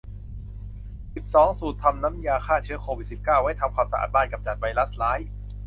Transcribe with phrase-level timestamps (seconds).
[1.15, 5.19] สิบสอง สูตรทำน้ำยาฆ่าเชื้อโควิด สิบเก้า ไว้ทำความสะอาดบ้านกำจัดไวรัสร้าย